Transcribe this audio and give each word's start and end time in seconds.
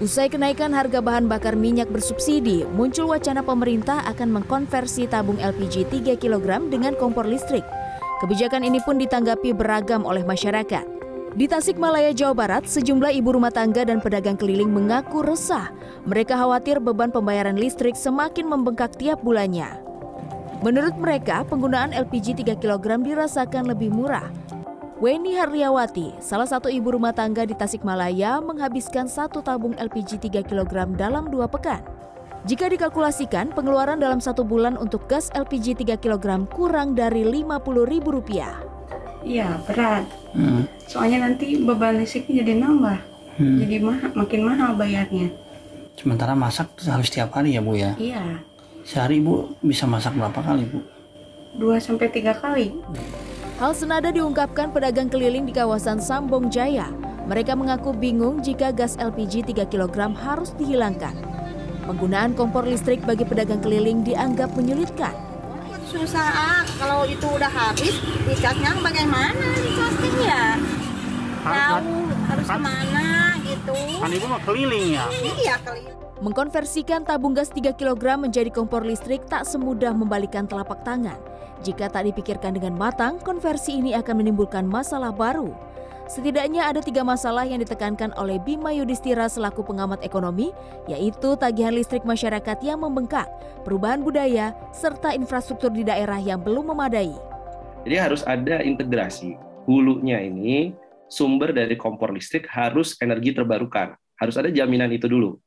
Usai 0.00 0.32
kenaikan 0.32 0.72
harga 0.72 1.04
bahan 1.04 1.28
bakar 1.28 1.52
minyak 1.52 1.92
bersubsidi, 1.92 2.64
muncul 2.72 3.12
wacana 3.12 3.44
pemerintah 3.44 4.00
akan 4.08 4.32
mengkonversi 4.32 5.04
tabung 5.04 5.36
LPG 5.36 5.92
3 5.92 6.16
kg 6.16 6.72
dengan 6.72 6.96
kompor 6.96 7.28
listrik. 7.28 7.60
Kebijakan 8.24 8.64
ini 8.64 8.80
pun 8.80 8.96
ditanggapi 8.96 9.52
beragam 9.52 10.08
oleh 10.08 10.24
masyarakat. 10.24 10.88
Di 11.36 11.44
Tasikmalaya, 11.44 12.16
Jawa 12.16 12.32
Barat, 12.32 12.64
sejumlah 12.64 13.12
ibu 13.12 13.36
rumah 13.36 13.52
tangga 13.52 13.84
dan 13.84 14.00
pedagang 14.00 14.40
keliling 14.40 14.72
mengaku 14.72 15.20
resah. 15.20 15.68
Mereka 16.08 16.32
khawatir 16.32 16.80
beban 16.80 17.12
pembayaran 17.12 17.60
listrik 17.60 17.92
semakin 17.92 18.48
membengkak 18.48 18.96
tiap 18.96 19.20
bulannya. 19.20 19.68
Menurut 20.64 20.96
mereka, 20.96 21.44
penggunaan 21.44 21.92
LPG 21.92 22.40
3 22.40 22.56
kg 22.56 23.04
dirasakan 23.04 23.68
lebih 23.68 23.92
murah, 23.92 24.32
Weni 25.00 25.32
Haryawati, 25.32 26.20
salah 26.20 26.44
satu 26.44 26.68
ibu 26.68 26.92
rumah 26.92 27.16
tangga 27.16 27.48
di 27.48 27.56
Tasikmalaya, 27.56 28.36
menghabiskan 28.44 29.08
satu 29.08 29.40
tabung 29.40 29.72
LPG 29.80 30.28
3 30.28 30.44
kg 30.44 30.92
dalam 30.92 31.32
dua 31.32 31.48
pekan. 31.48 31.80
Jika 32.44 32.68
dikalkulasikan, 32.68 33.56
pengeluaran 33.56 33.96
dalam 33.96 34.20
satu 34.20 34.44
bulan 34.44 34.76
untuk 34.76 35.08
gas 35.08 35.32
LPG 35.32 35.88
3 35.88 35.96
kg 35.96 36.44
kurang 36.52 36.92
dari 36.92 37.24
Rp50.000. 37.24 39.24
Iya, 39.24 39.48
berat. 39.64 40.04
Hmm. 40.36 40.68
Soalnya 40.84 41.32
nanti 41.32 41.56
beban 41.56 41.96
listriknya 41.96 42.44
jadi 42.44 42.60
nambah. 42.60 43.00
Hmm. 43.40 43.56
Jadi 43.56 43.80
mah 43.80 44.04
makin 44.12 44.40
mahal 44.44 44.76
bayarnya. 44.76 45.32
Sementara 45.96 46.36
masak 46.36 46.76
harus 46.84 47.08
setiap 47.08 47.32
hari 47.32 47.56
ya, 47.56 47.64
Bu 47.64 47.72
ya? 47.72 47.96
Iya. 47.96 48.44
Sehari 48.84 49.24
Bu 49.24 49.56
bisa 49.64 49.88
masak 49.88 50.12
berapa 50.12 50.44
kali, 50.44 50.68
Bu? 50.68 50.84
Dua 51.56 51.80
sampai 51.80 52.12
tiga 52.12 52.36
kali. 52.36 52.68
Hal 53.60 53.76
senada 53.76 54.08
diungkapkan 54.08 54.72
pedagang 54.72 55.12
keliling 55.12 55.44
di 55.44 55.52
kawasan 55.52 56.00
Sambong 56.00 56.48
Jaya. 56.48 56.88
Mereka 57.28 57.52
mengaku 57.52 57.92
bingung 57.92 58.40
jika 58.40 58.72
gas 58.72 58.96
LPG 58.96 59.52
3 59.52 59.68
kg 59.68 60.16
harus 60.16 60.56
dihilangkan. 60.56 61.12
Penggunaan 61.84 62.32
kompor 62.32 62.64
listrik 62.64 63.04
bagi 63.04 63.28
pedagang 63.28 63.60
keliling 63.60 64.00
dianggap 64.00 64.48
menyulitkan. 64.56 65.12
Susah, 65.92 66.64
kalau 66.80 67.04
itu 67.04 67.28
udah 67.28 67.52
habis, 67.52 68.00
dicasnya 68.24 68.72
bagaimana 68.80 69.48
dicasnya 69.60 70.10
ya? 70.24 70.44
Tahu 71.44 71.92
harus 72.32 72.46
kan, 72.48 72.56
ke 72.56 72.64
mana 72.64 73.29
gitu. 73.50 73.74
Kan 73.98 74.10
ibu 74.14 74.26
mau 74.30 74.40
keliling 74.46 74.94
ya? 74.94 75.06
Iya 75.10 75.56
keliling. 75.66 75.98
Mengkonversikan 76.20 77.08
tabung 77.08 77.32
gas 77.32 77.48
3 77.48 77.72
kg 77.72 78.20
menjadi 78.20 78.52
kompor 78.52 78.84
listrik 78.84 79.24
tak 79.24 79.48
semudah 79.48 79.96
membalikan 79.96 80.44
telapak 80.44 80.84
tangan. 80.84 81.16
Jika 81.64 81.88
tak 81.88 82.08
dipikirkan 82.08 82.56
dengan 82.56 82.76
matang, 82.76 83.16
konversi 83.20 83.80
ini 83.80 83.96
akan 83.96 84.24
menimbulkan 84.24 84.68
masalah 84.68 85.12
baru. 85.12 85.52
Setidaknya 86.10 86.66
ada 86.66 86.82
tiga 86.82 87.06
masalah 87.06 87.46
yang 87.46 87.62
ditekankan 87.62 88.10
oleh 88.18 88.42
Bima 88.42 88.74
Yudhistira 88.74 89.30
selaku 89.30 89.62
pengamat 89.62 90.02
ekonomi, 90.02 90.50
yaitu 90.90 91.38
tagihan 91.38 91.70
listrik 91.70 92.02
masyarakat 92.02 92.58
yang 92.66 92.82
membengkak, 92.82 93.30
perubahan 93.62 94.02
budaya, 94.02 94.50
serta 94.74 95.14
infrastruktur 95.14 95.70
di 95.70 95.86
daerah 95.86 96.18
yang 96.18 96.42
belum 96.42 96.74
memadai. 96.74 97.14
Jadi 97.86 97.96
harus 97.96 98.26
ada 98.26 98.60
integrasi. 98.60 99.38
Hulunya 99.70 100.18
ini 100.18 100.74
sumber 101.10 101.50
dari 101.50 101.74
kompor 101.74 102.14
listrik 102.14 102.46
harus 102.46 102.94
energi 103.02 103.34
terbarukan. 103.34 103.98
Harus 104.14 104.38
ada 104.38 104.48
jaminan 104.48 104.88
itu 104.94 105.10
dulu. 105.10 105.42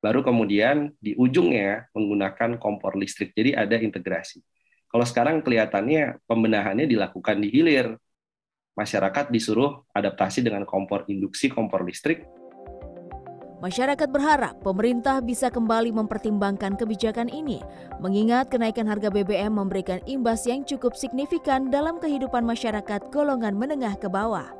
Baru 0.00 0.24
kemudian 0.24 0.94
di 0.96 1.12
ujungnya 1.18 1.90
menggunakan 1.92 2.56
kompor 2.56 2.96
listrik. 2.96 3.34
Jadi 3.36 3.52
ada 3.52 3.76
integrasi. 3.76 4.40
Kalau 4.88 5.04
sekarang 5.04 5.42
kelihatannya 5.44 6.22
pembenahannya 6.24 6.86
dilakukan 6.88 7.42
di 7.42 7.50
hilir. 7.50 7.98
Masyarakat 8.78 9.28
disuruh 9.28 9.84
adaptasi 9.92 10.40
dengan 10.40 10.64
kompor 10.64 11.04
induksi, 11.10 11.52
kompor 11.52 11.84
listrik. 11.84 12.24
Masyarakat 13.60 14.08
berharap 14.08 14.56
pemerintah 14.64 15.20
bisa 15.20 15.52
kembali 15.52 15.92
mempertimbangkan 15.92 16.80
kebijakan 16.80 17.28
ini, 17.28 17.60
mengingat 18.00 18.48
kenaikan 18.48 18.88
harga 18.88 19.12
BBM 19.12 19.52
memberikan 19.52 20.00
imbas 20.08 20.48
yang 20.48 20.64
cukup 20.64 20.96
signifikan 20.96 21.68
dalam 21.68 22.00
kehidupan 22.00 22.40
masyarakat 22.40 23.12
golongan 23.12 23.52
menengah 23.52 24.00
ke 24.00 24.08
bawah. 24.08 24.59